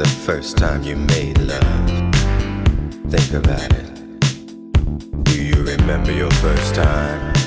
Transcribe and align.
The 0.00 0.08
first 0.08 0.56
time 0.56 0.82
you 0.82 0.96
made 0.96 1.36
love. 1.36 1.90
Think 3.10 3.34
about 3.34 3.70
it. 3.74 5.24
Do 5.24 5.44
you 5.44 5.62
remember 5.62 6.10
your 6.10 6.30
first 6.30 6.74
time? 6.74 7.39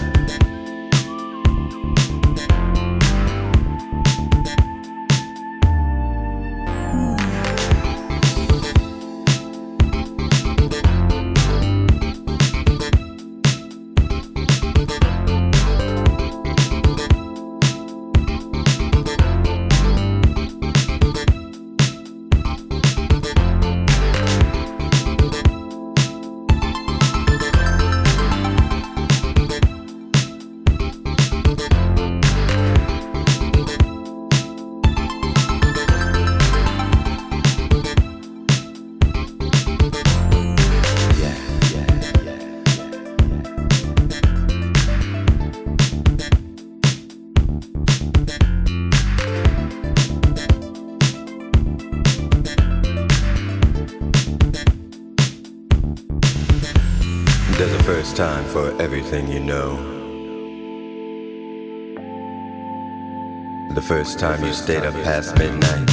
First 64.04 64.20
time 64.20 64.44
you 64.44 64.52
stayed 64.52 64.84
up 64.84 64.94
past 64.96 65.34
midnight. 65.38 65.88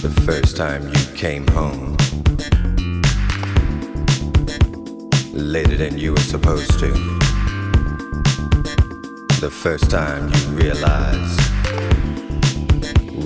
The 0.00 0.22
first 0.24 0.56
time 0.56 0.86
you 0.86 1.16
came 1.16 1.44
home. 1.48 1.96
Later 5.32 5.76
than 5.76 5.98
you 5.98 6.12
were 6.12 6.20
supposed 6.20 6.78
to. 6.78 6.92
The 9.40 9.50
first 9.50 9.90
time 9.90 10.32
you 10.32 10.40
realized 10.50 11.40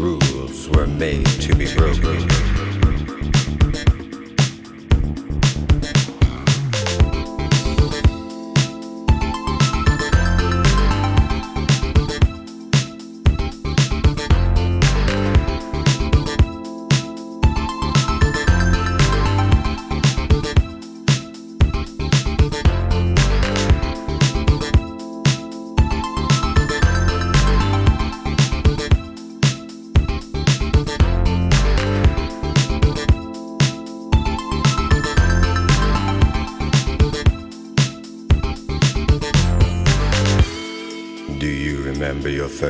rules 0.00 0.66
were 0.70 0.86
made 0.86 1.26
to 1.26 1.54
be 1.54 1.66
broken. 1.74 2.53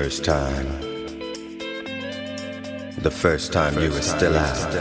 First 0.05 0.24
time? 0.26 0.66
The 2.98 3.11
first 3.11 3.55
time 3.55 3.78
you 3.80 3.88
were 3.88 4.02
still 4.02 4.36
out 4.36 4.72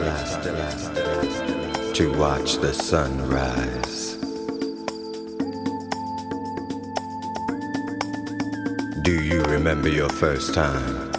to 1.96 2.14
watch 2.18 2.56
the 2.56 2.74
sun 2.74 3.30
rise. 3.30 4.18
Do 9.02 9.24
you 9.24 9.42
remember 9.44 9.88
your 9.88 10.10
first 10.10 10.54
time? 10.54 11.10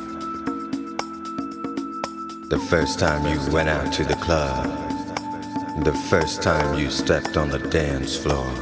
The 2.50 2.62
first 2.68 2.98
time 2.98 3.24
you 3.26 3.40
went 3.50 3.70
out 3.70 3.90
to 3.94 4.04
the 4.04 4.16
club. 4.16 4.66
The 5.82 5.98
first 6.10 6.42
time 6.42 6.78
you 6.78 6.90
stepped 6.90 7.38
on 7.38 7.48
the 7.48 7.58
dance 7.58 8.14
floor. 8.18 8.52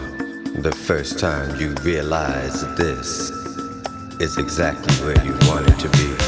The 0.55 0.77
first 0.87 1.19
time 1.19 1.59
you 1.59 1.75
realized 1.83 2.77
this 2.77 3.42
is 4.23 4.39
exactly 4.39 4.95
where 5.05 5.25
you 5.25 5.33
want 5.49 5.69
it 5.69 5.77
to 5.81 5.89
be. 5.99 6.22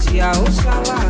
pedia 0.00 0.30
Oxalá. 0.32 1.09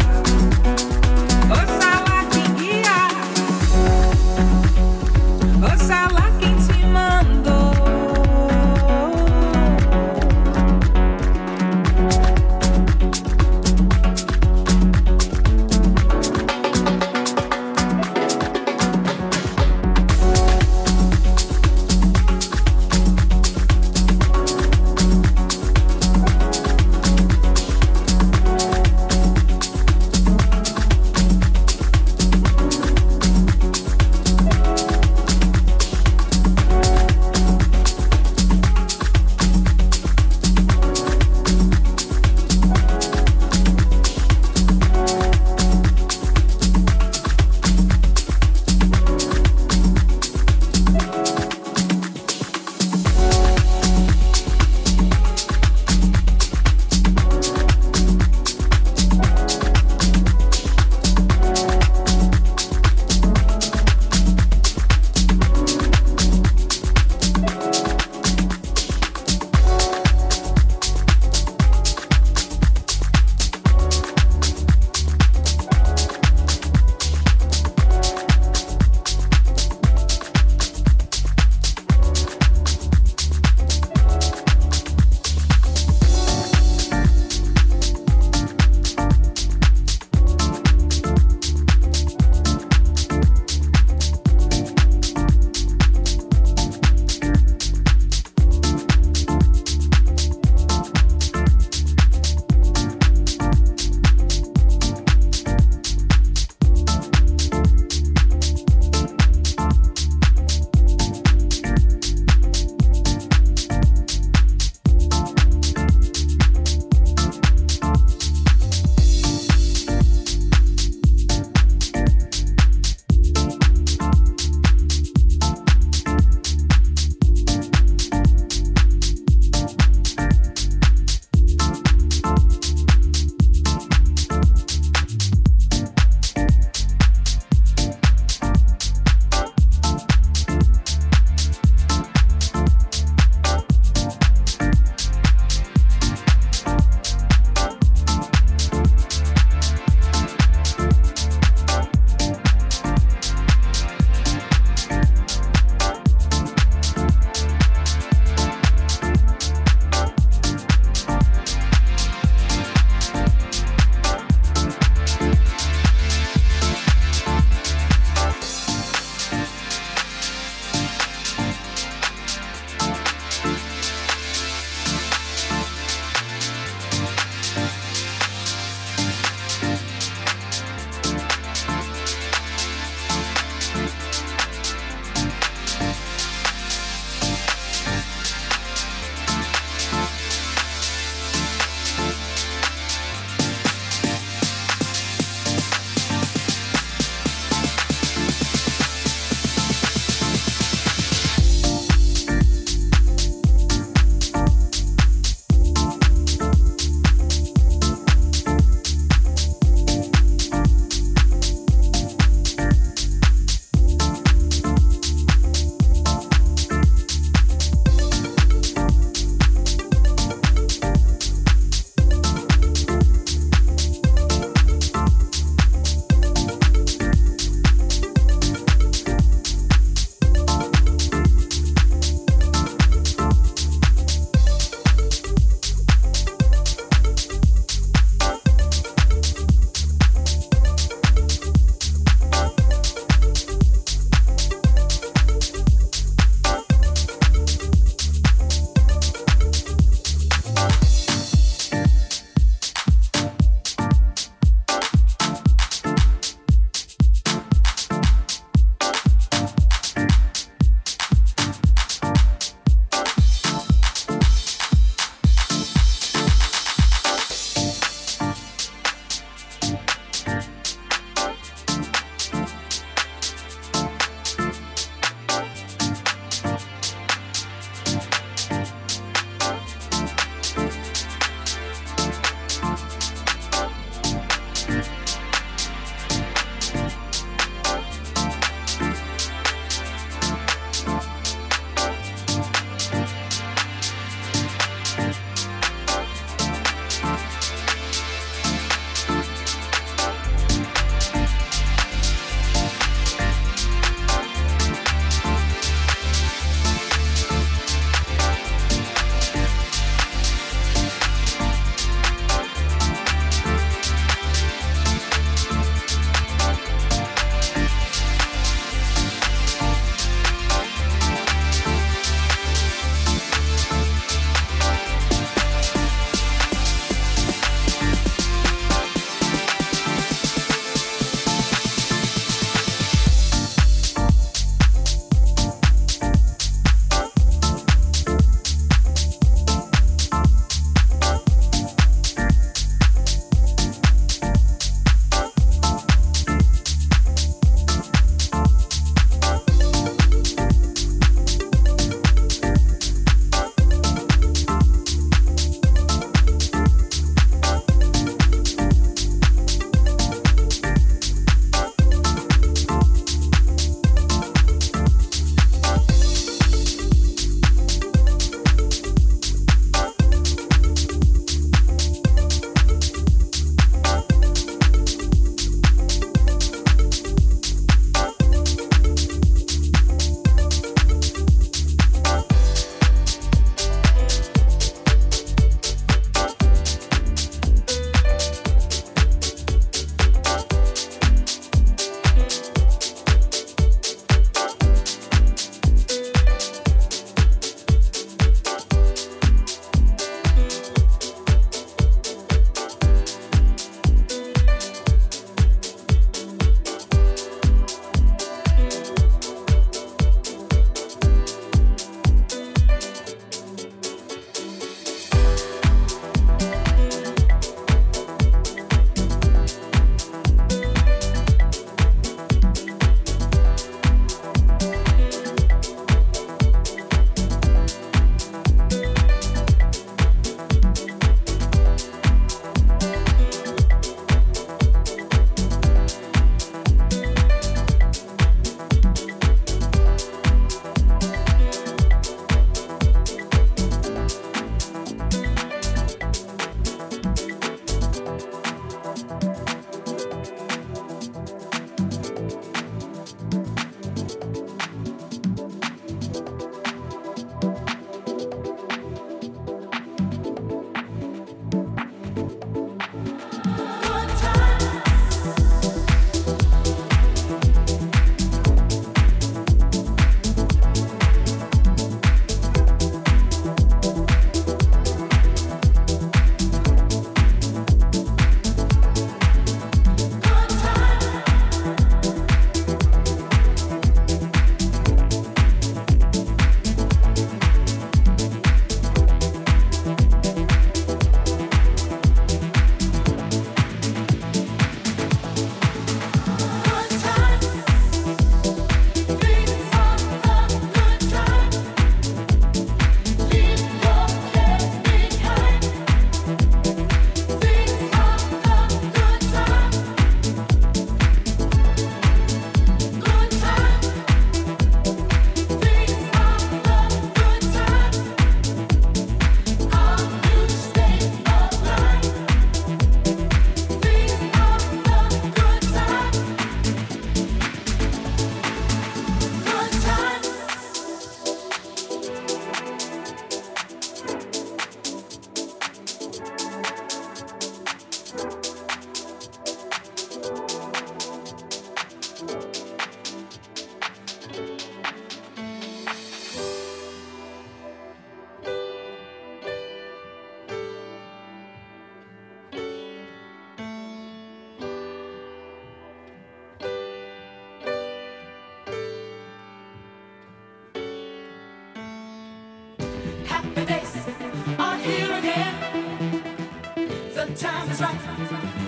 time 567.40 567.70
is 567.70 567.80
right 567.80 568.00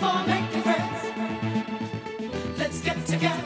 for 0.01 0.27
making 0.27 0.63
friends. 0.63 1.01
Let's 2.57 2.81
get 2.81 3.05
together. 3.05 3.43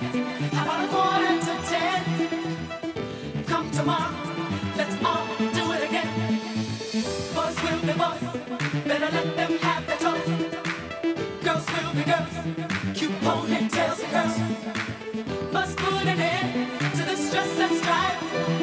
How 0.52 0.62
about 0.62 0.84
a 0.84 0.88
quarter 0.94 1.36
to 1.46 1.54
ten? 1.66 2.00
Come 3.44 3.68
tomorrow, 3.72 4.14
let's 4.76 4.94
all 5.04 5.26
do 5.58 5.72
it 5.72 5.82
again. 5.88 6.10
Boys 7.34 7.56
will 7.64 7.80
be 7.88 7.94
boys, 8.02 8.22
better 8.86 9.10
let 9.16 9.36
them 9.36 9.58
have 9.58 9.86
their 9.88 10.00
toys. 10.06 10.28
Girls 11.42 11.66
will 11.74 11.92
be 11.98 12.04
girls, 12.04 12.34
cute 12.94 13.18
ponytails 13.26 13.98
and 14.04 14.12
curls. 14.14 14.36
Must 15.52 15.76
put 15.76 16.06
an 16.06 16.20
end 16.20 16.70
to 16.92 17.02
the 17.02 17.16
stress 17.16 17.58
and 17.58 17.76
strife. 17.80 18.55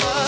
love. 0.00 0.23